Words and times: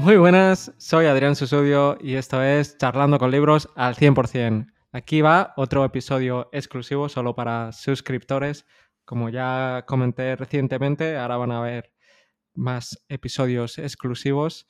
Muy 0.00 0.16
buenas, 0.16 0.72
soy 0.78 1.04
Adrián 1.04 1.36
Susudio 1.36 1.98
y 2.00 2.14
esto 2.14 2.42
es 2.42 2.78
Charlando 2.78 3.18
con 3.18 3.30
Libros 3.30 3.68
al 3.76 3.96
100%. 3.96 4.72
Aquí 4.92 5.20
va 5.20 5.52
otro 5.58 5.84
episodio 5.84 6.48
exclusivo 6.52 7.10
solo 7.10 7.34
para 7.34 7.70
suscriptores. 7.72 8.64
Como 9.04 9.28
ya 9.28 9.84
comenté 9.86 10.36
recientemente, 10.36 11.18
ahora 11.18 11.36
van 11.36 11.52
a 11.52 11.60
ver 11.60 11.92
más 12.54 13.04
episodios 13.10 13.78
exclusivos. 13.78 14.66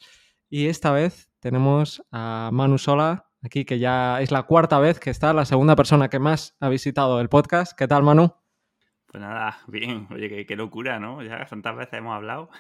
Y 0.49 0.67
esta 0.67 0.91
vez 0.91 1.31
tenemos 1.39 2.03
a 2.11 2.51
Manu 2.53 2.77
Sola, 2.77 3.31
aquí 3.41 3.65
que 3.65 3.79
ya 3.79 4.21
es 4.21 4.33
la 4.33 4.43
cuarta 4.43 4.81
vez 4.81 4.99
que 4.99 5.11
está, 5.11 5.33
la 5.33 5.45
segunda 5.45 5.77
persona 5.77 6.09
que 6.09 6.19
más 6.19 6.57
ha 6.59 6.69
visitado 6.69 7.21
el 7.21 7.29
podcast. 7.29 7.79
¿Qué 7.79 7.87
tal, 7.87 8.03
Manu? 8.03 8.35
Pues 9.07 9.21
nada, 9.21 9.59
bien. 9.69 10.09
Oye, 10.11 10.45
qué, 10.45 10.57
locura, 10.57 10.99
¿no? 10.99 11.23
Ya 11.23 11.45
tantas 11.47 11.77
veces 11.77 11.95
hemos 11.95 12.17
hablado. 12.17 12.51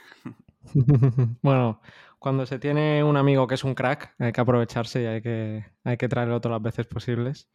bueno, 1.42 1.80
cuando 2.20 2.46
se 2.46 2.58
tiene 2.58 3.02
un 3.02 3.16
amigo 3.16 3.46
que 3.46 3.54
es 3.54 3.64
un 3.64 3.74
crack, 3.74 4.14
hay 4.18 4.30
que 4.30 4.40
aprovecharse 4.40 5.02
y 5.02 5.06
hay 5.06 5.22
que, 5.22 5.64
hay 5.82 5.96
que 5.96 6.08
traerlo 6.08 6.40
todas 6.40 6.56
las 6.56 6.62
veces 6.62 6.86
posibles. 6.86 7.48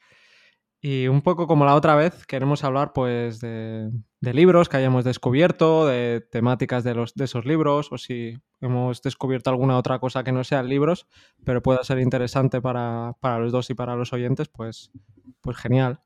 Y 0.81 1.07
un 1.07 1.21
poco 1.21 1.47
como 1.47 1.65
la 1.65 1.75
otra 1.75 1.95
vez, 1.95 2.25
queremos 2.25 2.63
hablar 2.63 2.91
pues 2.91 3.39
de, 3.39 3.91
libros 4.21 4.67
que 4.67 4.77
hayamos 4.77 5.03
descubierto, 5.03 5.85
de 5.85 6.21
temáticas 6.31 6.83
de, 6.83 6.95
los, 6.95 7.13
de 7.13 7.25
esos 7.25 7.45
libros, 7.45 7.91
o 7.91 7.97
si 7.97 8.37
hemos 8.59 9.01
descubierto 9.01 9.51
alguna 9.51 9.77
otra 9.77 9.99
cosa 9.99 10.23
que 10.23 10.31
no 10.31 10.43
sean 10.43 10.67
libros, 10.67 11.07
pero 11.43 11.61
pueda 11.61 11.83
ser 11.83 11.99
interesante 11.99 12.59
para, 12.59 13.13
para 13.19 13.39
los 13.39 13.51
dos 13.51 13.69
y 13.69 13.75
para 13.75 13.95
los 13.95 14.13
oyentes, 14.13 14.49
pues, 14.49 14.91
pues 15.41 15.57
genial. 15.57 16.01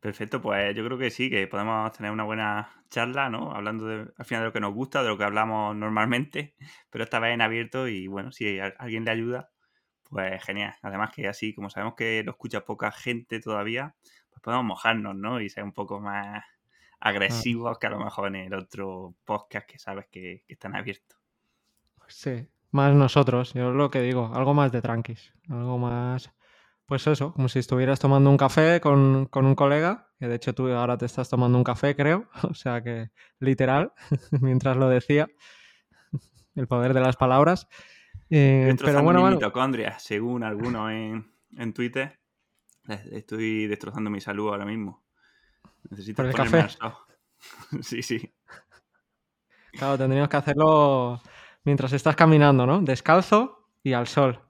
Perfecto, 0.00 0.40
pues 0.40 0.74
yo 0.74 0.82
creo 0.84 0.96
que 0.96 1.10
sí, 1.10 1.28
que 1.28 1.46
podemos 1.46 1.92
tener 1.92 2.10
una 2.10 2.24
buena 2.24 2.82
charla, 2.88 3.28
¿no? 3.28 3.52
Hablando 3.52 3.86
de, 3.86 4.10
al 4.16 4.24
final 4.24 4.42
de 4.42 4.46
lo 4.46 4.52
que 4.52 4.60
nos 4.60 4.72
gusta, 4.72 5.02
de 5.02 5.10
lo 5.10 5.18
que 5.18 5.24
hablamos 5.24 5.76
normalmente, 5.76 6.54
pero 6.90 7.04
esta 7.04 7.18
vez 7.18 7.34
en 7.34 7.42
abierto 7.42 7.86
y 7.86 8.06
bueno, 8.06 8.32
si 8.32 8.58
alguien 8.58 9.04
le 9.04 9.10
ayuda, 9.10 9.50
pues 10.08 10.42
genial. 10.42 10.74
Además 10.80 11.10
que 11.14 11.28
así, 11.28 11.54
como 11.54 11.68
sabemos 11.68 11.94
que 11.96 12.22
lo 12.24 12.32
escucha 12.32 12.64
poca 12.64 12.90
gente 12.90 13.40
todavía, 13.40 13.94
pues 14.30 14.40
podemos 14.40 14.64
mojarnos, 14.64 15.14
¿no? 15.16 15.38
Y 15.38 15.50
ser 15.50 15.64
un 15.64 15.72
poco 15.72 16.00
más 16.00 16.44
agresivos 16.98 17.78
que 17.78 17.86
a 17.86 17.90
lo 17.90 17.98
mejor 17.98 18.28
en 18.28 18.36
el 18.36 18.54
otro 18.54 19.14
podcast 19.24 19.66
que 19.66 19.78
sabes 19.78 20.06
que, 20.10 20.44
que 20.46 20.54
están 20.54 20.76
abiertos. 20.76 21.18
Sí, 22.08 22.48
más 22.70 22.94
nosotros, 22.94 23.52
yo 23.52 23.70
lo 23.70 23.90
que 23.90 24.00
digo, 24.00 24.30
algo 24.34 24.54
más 24.54 24.72
de 24.72 24.80
tranquis, 24.80 25.32
algo 25.48 25.76
más 25.76 26.32
pues 26.90 27.06
eso, 27.06 27.32
como 27.32 27.48
si 27.48 27.60
estuvieras 27.60 28.00
tomando 28.00 28.30
un 28.30 28.36
café 28.36 28.80
con, 28.80 29.28
un 29.32 29.54
colega, 29.54 30.08
que 30.18 30.26
de 30.26 30.34
hecho 30.34 30.56
tú 30.56 30.66
ahora 30.72 30.98
te 30.98 31.06
estás 31.06 31.28
tomando 31.28 31.56
un 31.56 31.62
café, 31.62 31.94
creo, 31.94 32.28
o 32.42 32.52
sea 32.52 32.82
que 32.82 33.10
literal, 33.38 33.92
mientras 34.40 34.76
lo 34.76 34.88
decía, 34.88 35.28
el 36.56 36.66
poder 36.66 36.92
de 36.92 37.00
las 37.00 37.14
palabras. 37.14 37.68
Eh, 38.28 38.74
pero 38.82 39.04
bueno, 39.04 39.24
mi 39.24 39.34
mitocondria, 39.34 40.00
según 40.00 40.42
algunos 40.42 40.90
en, 40.90 41.32
en, 41.56 41.72
Twitter, 41.72 42.18
estoy 43.12 43.68
destrozando 43.68 44.10
mi 44.10 44.20
salud 44.20 44.48
ahora 44.48 44.64
mismo. 44.64 45.04
Necesito 45.90 46.24
el 46.24 46.34
café? 46.34 46.66
sí, 47.82 48.02
sí. 48.02 48.34
Claro, 49.74 49.96
tendríamos 49.96 50.28
que 50.28 50.36
hacerlo 50.38 51.22
mientras 51.62 51.92
estás 51.92 52.16
caminando, 52.16 52.66
¿no? 52.66 52.80
Descalzo 52.80 53.68
y 53.84 53.92
al 53.92 54.08
sol. 54.08 54.40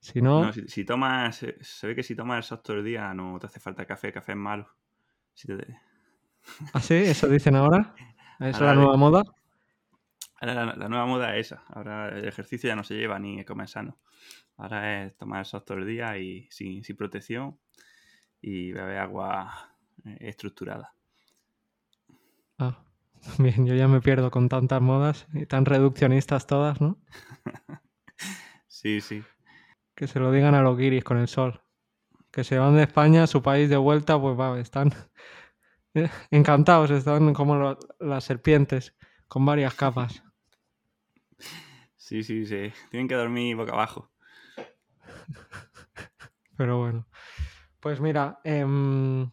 Si 0.00 0.22
no... 0.22 0.52
si, 0.52 0.84
tomas, 0.84 1.36
se, 1.36 1.86
ve 1.86 1.94
que 1.94 2.02
si 2.02 2.14
tomas 2.14 2.38
el 2.38 2.42
sol 2.44 2.62
todo 2.62 2.76
el 2.78 2.84
día 2.84 3.12
no 3.14 3.38
te 3.38 3.46
hace 3.46 3.60
falta 3.60 3.84
café, 3.84 4.12
café 4.12 4.32
es 4.32 4.38
malo. 4.38 4.68
¿Ah, 6.72 6.80
sí? 6.80 6.94
¿Eso 6.94 7.28
dicen 7.28 7.56
ahora? 7.56 7.94
¿Esa 8.38 8.48
es 8.50 8.60
la 8.60 8.74
nueva 8.74 8.96
moda? 8.96 9.22
Ahora 10.40 10.76
la, 10.76 10.88
nueva 10.88 11.06
moda 11.06 11.36
es 11.36 11.46
esa. 11.46 11.64
Ahora 11.68 12.08
el 12.10 12.26
ejercicio 12.26 12.68
ya 12.68 12.76
no 12.76 12.84
se 12.84 12.94
lleva 12.94 13.18
ni 13.18 13.44
comer 13.44 13.68
sano. 13.68 13.98
Ahora 14.56 15.04
es 15.04 15.16
tomar 15.16 15.40
el 15.40 15.44
sol 15.44 15.64
todo 15.64 15.78
el 15.78 15.86
día 15.86 16.16
y 16.18 16.48
sin, 16.50 16.84
sin 16.84 16.96
protección 16.96 17.58
y 18.40 18.72
beber 18.72 18.98
agua 18.98 19.74
eh, 20.04 20.16
estructurada. 20.20 20.94
Ah, 22.58 22.84
bien, 23.38 23.66
yo 23.66 23.74
ya 23.74 23.88
me 23.88 24.00
pierdo 24.00 24.30
con 24.30 24.48
tantas 24.48 24.80
modas 24.80 25.26
y 25.32 25.46
tan 25.46 25.64
reduccionistas 25.64 26.46
todas, 26.46 26.80
¿no? 26.80 26.98
sí, 28.68 29.00
sí. 29.00 29.22
Que 29.98 30.06
se 30.06 30.20
lo 30.20 30.30
digan 30.30 30.54
a 30.54 30.62
los 30.62 30.78
guiris 30.78 31.02
con 31.02 31.18
el 31.18 31.26
sol. 31.26 31.60
Que 32.30 32.44
se 32.44 32.56
van 32.56 32.76
de 32.76 32.84
España 32.84 33.24
a 33.24 33.26
su 33.26 33.42
país 33.42 33.68
de 33.68 33.76
vuelta, 33.76 34.16
pues 34.20 34.38
va, 34.38 34.60
están 34.60 34.94
encantados, 36.30 36.92
están 36.92 37.34
como 37.34 37.76
las 37.98 38.22
serpientes, 38.22 38.94
con 39.26 39.44
varias 39.44 39.74
capas. 39.74 40.22
Sí, 41.96 42.22
sí, 42.22 42.46
sí. 42.46 42.72
Tienen 42.92 43.08
que 43.08 43.16
dormir 43.16 43.56
boca 43.56 43.72
abajo. 43.72 44.12
Pero 46.56 46.78
bueno. 46.78 47.08
Pues 47.80 48.00
mira, 48.00 48.38
em, 48.44 49.32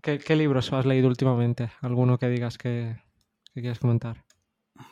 ¿qué, 0.00 0.36
libros 0.36 0.72
has 0.72 0.86
leído 0.86 1.08
últimamente? 1.08 1.72
¿Alguno 1.80 2.18
que 2.18 2.28
digas 2.28 2.56
que, 2.56 3.02
que 3.52 3.60
quieras 3.60 3.80
comentar? 3.80 4.24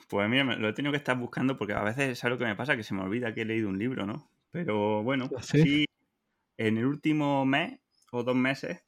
Pues 0.09 0.29
mira, 0.29 0.43
lo 0.57 0.69
he 0.69 0.73
tenido 0.73 0.91
que 0.91 0.99
estar 0.99 1.17
buscando 1.17 1.57
porque 1.57 1.75
a 1.75 1.85
veces 1.85 2.09
es 2.09 2.25
algo 2.25 2.39
que 2.39 2.45
me 2.45 2.57
pasa 2.57 2.75
que 2.75 2.83
se 2.83 2.93
me 2.93 3.03
olvida 3.03 3.33
que 3.33 3.43
he 3.43 3.45
leído 3.45 3.69
un 3.69 3.79
libro, 3.79 4.05
¿no? 4.05 4.29
Pero 4.51 5.03
bueno, 5.03 5.31
¿Sí? 5.43 5.85
en 6.57 6.79
el 6.79 6.87
último 6.87 7.45
mes 7.47 7.79
o 8.13 8.23
dos 8.23 8.37
meses, 8.37 8.83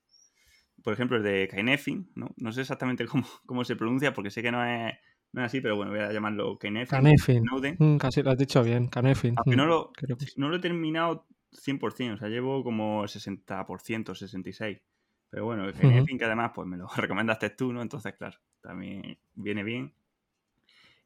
por 0.82 0.92
ejemplo, 0.92 1.16
el 1.16 1.22
de 1.22 1.48
Kainefin, 1.48 2.10
¿no? 2.14 2.30
No 2.36 2.52
sé 2.52 2.62
exactamente 2.62 3.06
cómo, 3.46 3.64
se 3.64 3.76
pronuncia 3.76 4.12
porque 4.12 4.30
sé 4.30 4.42
que 4.42 4.52
no 4.52 4.64
es, 4.64 4.94
no 5.32 5.42
es 5.42 5.46
así, 5.46 5.60
pero 5.60 5.76
bueno, 5.76 5.92
voy 5.92 6.00
a 6.00 6.12
llamarlo 6.12 6.58
Kainefin. 6.58 6.98
Kanefin. 6.98 7.44
Mm, 7.78 7.96
casi 7.96 8.22
lo 8.22 8.30
has 8.30 8.38
dicho 8.38 8.62
bien, 8.62 8.88
Kanefin. 8.88 9.34
Aunque 9.36 9.56
no, 9.56 9.64
mm, 9.64 9.68
lo, 9.68 9.92
no 10.36 10.48
lo 10.48 10.56
he 10.56 10.60
terminado 10.60 11.26
100%, 11.52 12.14
o 12.14 12.16
sea, 12.18 12.28
llevo 12.28 12.62
como 12.64 13.04
60%, 13.04 14.14
66%. 14.14 14.82
Pero 15.30 15.46
bueno, 15.46 15.64
el 15.64 15.72
Kainefin, 15.72 16.18
que 16.18 16.26
además 16.26 16.52
pues 16.54 16.68
me 16.68 16.76
lo 16.76 16.86
recomendaste 16.96 17.50
tú, 17.50 17.72
¿no? 17.72 17.80
Entonces, 17.80 18.14
claro, 18.14 18.38
también 18.60 19.16
viene 19.34 19.64
bien. 19.64 19.94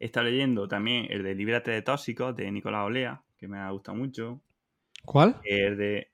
He 0.00 0.06
estado 0.06 0.26
leyendo 0.26 0.66
también 0.66 1.06
el 1.10 1.22
de 1.22 1.34
Libérate 1.34 1.70
de 1.70 1.82
Tóxicos 1.82 2.34
de 2.34 2.50
Nicolás 2.50 2.86
Olea, 2.86 3.22
que 3.38 3.46
me 3.46 3.58
ha 3.58 3.70
gustado 3.70 3.96
mucho. 3.96 4.40
¿Cuál? 5.06 5.40
El 5.44 5.78
de. 5.78 6.12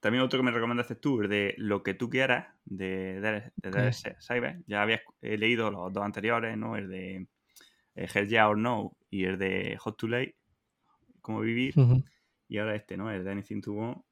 También 0.00 0.22
otro 0.22 0.38
que 0.38 0.44
me 0.44 0.50
recomendaste 0.50 0.96
tú, 0.96 1.22
el 1.22 1.28
de 1.28 1.54
Lo 1.56 1.82
que 1.82 1.94
tú 1.94 2.10
quieras, 2.10 2.48
de, 2.64 3.20
de, 3.20 3.92
Cyber. 4.20 4.62
Ya 4.66 4.82
había 4.82 5.00
leído 5.22 5.70
los 5.70 5.92
dos 5.92 6.04
anteriores, 6.04 6.56
¿no? 6.58 6.76
El 6.76 6.88
de 6.88 7.28
eh, 7.94 8.08
Hell 8.12 8.28
Yeah 8.28 8.48
or 8.48 8.58
No 8.58 8.96
y 9.08 9.24
el 9.24 9.38
de 9.38 9.76
Hot 9.78 9.96
to 9.96 10.06
Late, 10.06 10.36
Cómo 11.22 11.40
vivir. 11.40 11.74
Y 12.48 12.58
ahora 12.58 12.76
este, 12.76 12.96
¿no? 12.96 13.10
El 13.10 13.24
de 13.24 13.32
Anything 13.32 13.62
to 13.62 13.72
Want. 13.72 14.04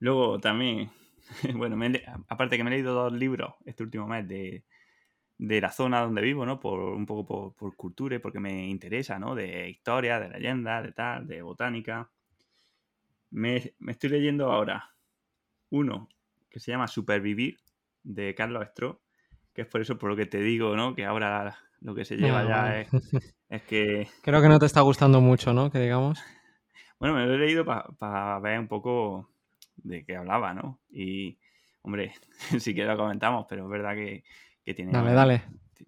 Luego 0.00 0.38
también, 0.38 0.90
bueno, 1.54 1.78
aparte 2.28 2.56
que 2.56 2.64
me 2.64 2.70
he 2.70 2.74
leído 2.74 2.92
dos 2.92 3.12
libros 3.12 3.54
este 3.64 3.82
último 3.82 4.06
mes 4.06 4.28
de, 4.28 4.64
de 5.38 5.60
la 5.60 5.72
zona 5.72 6.00
donde 6.00 6.22
vivo, 6.22 6.44
¿no? 6.46 6.60
Por 6.60 6.80
un 6.80 7.06
poco 7.06 7.24
por, 7.24 7.54
por 7.54 7.76
cultura 7.76 8.16
y 8.16 8.18
porque 8.18 8.40
me 8.40 8.66
interesa, 8.68 9.18
¿no? 9.18 9.34
De 9.34 9.68
historia, 9.68 10.20
de 10.20 10.28
leyenda, 10.28 10.82
de 10.82 10.92
tal, 10.92 11.26
de 11.26 11.42
botánica. 11.42 12.10
Me, 13.34 13.74
estoy 13.88 14.10
leyendo 14.10 14.52
ahora 14.52 14.94
uno 15.70 16.08
que 16.48 16.60
se 16.60 16.70
llama 16.70 16.86
Supervivir, 16.86 17.58
de 18.04 18.34
Carlos 18.34 18.62
Estro, 18.62 19.02
que 19.52 19.62
es 19.62 19.66
por 19.66 19.80
eso 19.80 19.98
por 19.98 20.10
lo 20.10 20.16
que 20.16 20.26
te 20.26 20.40
digo, 20.40 20.76
¿no? 20.76 20.94
Que 20.94 21.04
ahora 21.04 21.58
lo 21.80 21.96
que 21.96 22.04
se 22.04 22.16
lleva 22.16 22.40
ah, 22.40 22.48
ya 22.48 22.80
es, 22.80 22.88
es, 23.48 23.62
que... 23.62 24.08
Creo 24.22 24.40
que 24.40 24.48
no 24.48 24.60
te 24.60 24.66
está 24.66 24.82
gustando 24.82 25.20
mucho, 25.20 25.52
¿no? 25.52 25.70
Que 25.70 25.80
digamos. 25.80 26.22
Bueno, 27.00 27.16
me 27.16 27.26
lo 27.26 27.34
he 27.34 27.38
leído 27.38 27.64
para 27.64 28.38
ver 28.38 28.58
un 28.58 28.68
poco 28.68 29.28
de 29.76 30.04
qué 30.04 30.16
hablaba, 30.16 30.54
¿no? 30.54 30.80
Y, 30.88 31.38
hombre, 31.82 32.14
si 32.60 32.72
quieres 32.72 32.92
lo 32.92 32.96
comentamos, 32.96 33.46
pero 33.48 33.64
es 33.64 33.70
verdad 33.70 33.94
que, 33.94 34.24
que 34.64 34.74
tiene, 34.74 34.92
dale, 34.92 35.12
dale. 35.12 35.42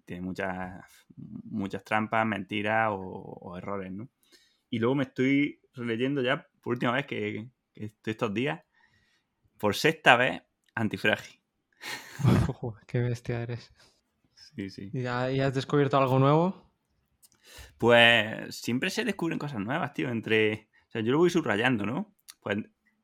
tiene 0.05 0.21
muchas, 0.21 0.83
muchas 1.15 1.83
trampas, 1.83 2.27
mentiras 2.27 2.89
o, 2.91 3.57
errores, 3.57 3.91
¿no? 3.91 4.09
Y 4.69 4.79
luego 4.79 4.95
me 4.95 5.03
estoy 5.03 5.61
releyendo 5.73 6.21
ya, 6.21 6.47
por 6.61 6.73
última 6.73 6.91
vez 6.93 7.05
que, 7.05 7.49
estoy 7.75 8.11
estos 8.11 8.33
días, 8.33 8.63
por 9.57 9.75
sexta 9.75 10.15
vez, 10.17 10.43
Antifragil. 10.75 11.39
¡Qué 12.87 12.99
bestia 12.99 13.41
eres! 13.41 13.71
Sí, 14.33 14.69
sí. 14.69 14.89
¿Y, 14.93 15.05
has 15.05 15.53
descubierto 15.53 15.97
algo 15.97 16.19
nuevo? 16.19 16.71
Pues 17.77 18.55
siempre 18.55 18.89
se 18.89 19.05
descubren 19.05 19.39
cosas 19.39 19.59
nuevas, 19.59 19.93
tío. 19.93 20.09
Entre. 20.09 20.67
O 20.87 20.91
sea, 20.91 21.01
yo 21.01 21.11
lo 21.11 21.19
voy 21.19 21.29
subrayando, 21.29 21.85
¿no? 21.85 22.15
Pues 22.41 22.57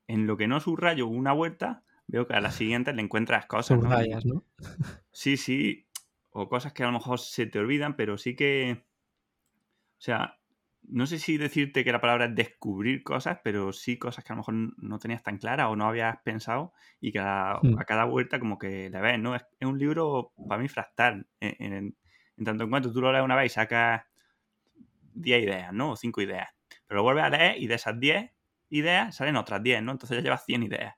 en 0.08 0.28
lo 0.28 0.38
que 0.38 0.48
no 0.48 0.60
subrayo 0.60 1.08
una 1.08 1.32
vuelta, 1.32 1.84
veo 2.08 2.28
que 2.28 2.34
a 2.34 2.42
la 2.42 2.52
siguiente 2.52 2.94
le 2.94 3.02
encuentras 3.02 3.46
cosas. 3.46 3.80
Subrayas, 3.80 4.26
¿no? 4.26 4.44
Sí, 5.12 5.38
sí. 5.38 5.88
O 6.32 6.50
cosas 6.50 6.74
que 6.74 6.84
a 6.84 6.88
lo 6.88 6.94
mejor 6.94 7.20
se 7.20 7.46
te 7.46 7.60
olvidan, 7.60 7.96
pero 7.96 8.18
sí 8.18 8.36
que. 8.36 8.84
O 9.98 10.02
sea, 10.02 10.40
no 10.88 11.06
sé 11.08 11.20
si 11.20 11.38
decirte 11.38 11.84
que 11.84 11.92
la 11.92 12.02
palabra 12.02 12.26
es 12.26 12.36
descubrir 12.36 13.04
cosas, 13.04 13.40
pero 13.44 13.74
sí 13.74 13.98
cosas 13.98 14.24
que 14.24 14.34
a 14.34 14.36
lo 14.36 14.42
mejor 14.42 14.54
no 14.78 15.00
tenías 15.00 15.24
tan 15.24 15.38
claras 15.38 15.68
o 15.70 15.76
no 15.76 15.88
habías 15.88 16.18
pensado 16.24 16.74
y 17.00 17.12
que 17.12 17.20
a, 17.20 17.60
hmm. 17.62 17.76
cada 17.88 18.06
vuelta 18.06 18.40
como 18.40 18.58
que 18.58 18.90
le 18.90 19.02
ves, 19.02 19.20
¿no? 19.20 19.36
Es, 19.36 19.44
un 19.62 19.80
libro 19.80 20.34
para 20.48 20.62
mí 20.62 20.68
fractal. 20.68 21.28
En, 21.40 21.96
tanto 22.44 22.64
en 22.64 22.70
cuanto 22.70 22.92
tú 22.92 23.02
lo 23.02 23.12
lees 23.12 23.24
una 23.24 23.36
vez 23.36 23.52
y 23.52 23.56
sacas 23.56 24.04
10 25.14 25.44
ideas, 25.44 25.74
¿no? 25.74 25.92
O 25.92 25.96
5 25.96 26.22
ideas. 26.22 26.50
Pero 26.88 26.98
lo 26.98 27.04
vuelves 27.04 27.24
a 27.24 27.30
leer 27.30 27.62
y 27.62 27.68
de 27.68 27.76
esas 27.76 28.00
10 28.00 28.32
ideas 28.70 29.16
salen 29.16 29.38
otras 29.38 29.64
10, 29.64 29.84
¿no? 29.84 29.92
Entonces 29.92 30.18
ya 30.18 30.24
llevas 30.24 30.46
100 30.46 30.64
ideas. 30.64 30.96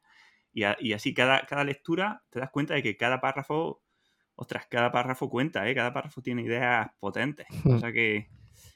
Y, 0.53 0.63
y, 0.79 0.93
así 0.93 1.13
cada, 1.13 1.45
cada 1.45 1.63
lectura 1.63 2.23
te 2.29 2.39
das 2.39 2.49
cuenta 2.49 2.73
de 2.73 2.81
que 2.81 2.95
cada 2.95 3.19
párrafo, 3.19 3.83
ostras, 4.35 4.65
cada 4.67 4.91
párrafo 4.91 5.29
cuenta, 5.29 5.67
¿eh? 5.69 5.75
Cada 5.75 5.93
párrafo 5.93 6.21
tiene 6.21 6.43
ideas 6.43 6.87
potentes. 6.99 7.45
O 7.65 7.77
sea 7.77 7.91
que 7.91 8.29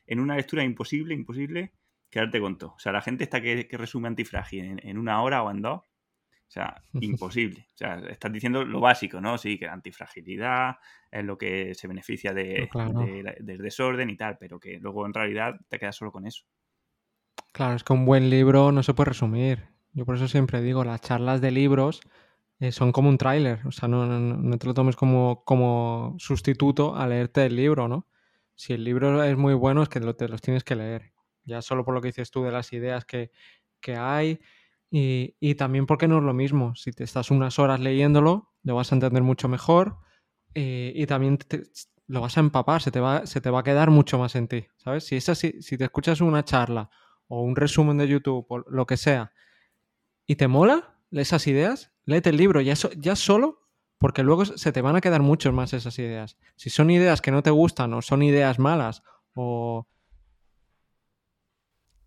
en 0.09 0.19
una 0.19 0.35
lectura 0.35 0.63
imposible, 0.63 1.13
imposible 1.13 1.71
quedarte 2.09 2.41
con 2.41 2.57
todo. 2.57 2.71
O 2.71 2.79
sea, 2.79 2.91
la 2.91 3.01
gente 3.01 3.23
está 3.23 3.41
que, 3.41 3.67
resume 3.71 4.07
antifrágil 4.07 4.79
en, 4.81 4.97
una 4.97 5.21
hora 5.21 5.43
o 5.43 5.51
en 5.51 5.61
dos. 5.61 5.81
O 5.81 6.51
sea, 6.51 6.81
imposible. 6.99 7.67
O 7.75 7.77
sea, 7.77 7.99
estás 8.09 8.33
diciendo 8.33 8.65
lo 8.65 8.79
básico, 8.79 9.21
¿no? 9.21 9.37
Sí, 9.37 9.59
que 9.59 9.65
la 9.65 9.73
antifragilidad 9.73 10.77
es 11.11 11.23
lo 11.23 11.37
que 11.37 11.75
se 11.75 11.87
beneficia 11.87 12.33
de, 12.33 12.67
del 13.39 13.59
desorden 13.59 14.09
y 14.09 14.17
tal, 14.17 14.37
pero 14.39 14.59
que 14.59 14.79
luego 14.79 15.05
en 15.05 15.13
realidad 15.13 15.59
te 15.69 15.77
quedas 15.77 15.95
solo 15.95 16.11
con 16.11 16.25
eso. 16.25 16.43
Claro, 17.51 17.75
es 17.75 17.83
que 17.83 17.93
un 17.93 18.05
buen 18.05 18.31
libro 18.31 18.71
no 18.71 18.81
se 18.81 18.95
puede 18.95 19.09
resumir. 19.09 19.67
Yo 19.93 20.05
por 20.05 20.15
eso 20.15 20.27
siempre 20.27 20.61
digo, 20.61 20.83
las 20.83 21.01
charlas 21.01 21.39
de 21.39 21.51
libros 21.51 22.01
eh, 22.59 22.71
son 22.71 22.91
como 22.91 23.09
un 23.09 23.19
tráiler. 23.19 23.61
O 23.67 23.71
sea, 23.71 23.87
no, 23.87 24.07
no, 24.07 24.57
te 24.57 24.65
lo 24.65 24.73
tomes 24.73 24.95
como, 24.95 25.43
como 25.45 26.15
sustituto 26.17 26.95
a 26.95 27.07
leerte 27.07 27.45
el 27.45 27.55
libro, 27.55 27.87
¿no? 27.87 28.07
Si 28.59 28.73
el 28.73 28.83
libro 28.83 29.23
es 29.23 29.37
muy 29.37 29.53
bueno, 29.53 29.83
es 29.83 29.87
que 29.87 30.01
te 30.01 30.27
los 30.27 30.41
tienes 30.41 30.65
que 30.65 30.75
leer 30.75 31.13
ya 31.45 31.61
solo 31.61 31.85
por 31.85 31.93
lo 31.93 32.01
que 32.01 32.09
dices 32.09 32.29
tú 32.29 32.43
de 32.43 32.51
las 32.51 32.73
ideas 32.73 33.05
que, 33.05 33.31
hay 33.97 34.41
y, 34.91 35.55
también 35.55 35.85
porque 35.85 36.09
no 36.09 36.17
es 36.17 36.23
lo 36.25 36.33
mismo. 36.33 36.75
Si 36.75 36.91
te 36.91 37.05
estás 37.05 37.31
unas 37.31 37.57
horas 37.57 37.79
leyéndolo, 37.79 38.51
lo 38.63 38.75
vas 38.75 38.91
a 38.91 38.95
entender 38.95 39.23
mucho 39.23 39.47
mejor 39.47 39.99
eh, 40.55 40.91
y 40.93 41.05
también 41.05 41.39
lo 42.07 42.19
vas 42.19 42.35
a 42.35 42.41
empapar, 42.41 42.81
se 42.81 42.91
te, 42.91 42.99
va, 42.99 43.25
se 43.25 43.39
te 43.39 43.49
va 43.49 43.61
a 43.61 43.63
quedar 43.63 43.91
mucho 43.91 44.19
más 44.19 44.35
en 44.35 44.49
ti, 44.49 44.67
¿sabes? 44.75 45.05
Si 45.05 45.15
es 45.15 45.29
así, 45.29 45.61
si 45.61 45.77
te 45.77 45.85
escuchas 45.85 46.19
una 46.19 46.43
charla 46.43 46.89
o 47.29 47.41
un 47.43 47.55
resumen 47.55 47.97
de 47.97 48.09
YouTube 48.09 48.45
o 48.49 48.59
lo 48.59 48.85
que 48.85 48.97
sea 48.97 49.31
y 50.27 50.35
te 50.35 50.49
mola 50.49 50.99
esas 51.11 51.47
ideas, 51.47 51.93
léete 52.03 52.31
el 52.31 52.35
libro 52.35 52.59
ya, 52.59 52.73
ya 52.97 53.15
solo 53.15 53.58
porque 53.99 54.23
luego 54.23 54.45
se 54.45 54.71
te 54.71 54.81
van 54.81 54.95
a 54.95 55.01
quedar 55.01 55.21
mucho 55.21 55.51
más 55.51 55.73
esas 55.73 55.99
ideas. 55.99 56.37
Si 56.55 56.69
son 56.69 56.89
ideas 56.89 57.21
que 57.21 57.31
no 57.31 57.43
te 57.43 57.51
gustan 57.51 57.93
o 57.93 58.01
son 58.01 58.23
ideas 58.23 58.57
malas 58.57 59.03
o 59.33 59.87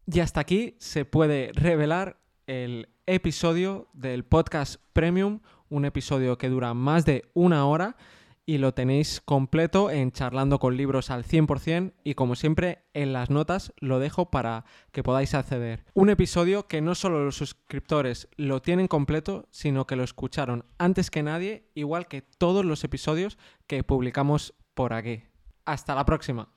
y 0.07 0.19
hasta 0.19 0.41
aquí 0.41 0.77
se 0.81 1.05
puede 1.05 1.53
revelar 1.55 2.21
el 2.47 2.89
episodio 3.07 3.89
del 3.93 4.25
podcast 4.25 4.83
Premium, 4.93 5.41
un 5.69 5.85
episodio 5.85 6.39
que 6.39 6.49
dura 6.49 6.75
más 6.75 7.05
de 7.05 7.31
una 7.35 7.67
hora 7.67 7.97
y 8.45 8.59
lo 8.59 8.75
tenéis 8.75 9.21
completo 9.25 9.91
en 9.91 10.13
charlando 10.13 10.59
con 10.59 10.77
libros 10.77 11.11
al 11.11 11.25
100% 11.25 11.93
y 12.05 12.15
como 12.15 12.35
siempre 12.35 12.85
en 12.93 13.13
las 13.13 13.31
notas 13.31 13.73
lo 13.79 13.99
dejo 13.99 14.31
para 14.31 14.65
que 14.91 15.03
podáis 15.03 15.35
acceder. 15.35 15.85
Un 15.95 16.11
episodio 16.11 16.67
que 16.67 16.81
no 16.81 16.95
solo 16.95 17.25
los 17.25 17.37
suscriptores 17.37 18.29
lo 18.37 18.61
tienen 18.63 18.89
completo, 18.89 19.49
sino 19.51 19.87
que 19.87 19.97
lo 19.97 20.05
escucharon 20.05 20.65
antes 20.79 21.11
que 21.11 21.23
nadie, 21.23 21.71
igual 21.75 22.09
que 22.09 22.23
todos 22.23 22.65
los 22.65 22.85
episodios 22.85 23.39
que 23.67 23.85
publicamos 23.85 24.55
por 24.75 24.93
aquí. 24.93 25.25
Hasta 25.65 25.95
la 25.95 26.05
próxima. 26.05 26.53